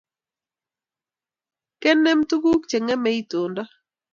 Kenem 1.81 2.19
tukuk 2.29 2.61
Che 2.69 2.77
ng'emei 2.81 3.19
itonda 3.21 3.63